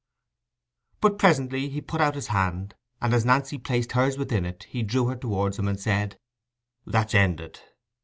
[0.99, 4.81] But presently he put out his hand, and as Nancy placed hers within it, he
[4.81, 6.17] drew her towards him, and said—
[6.87, 7.59] "That's ended!"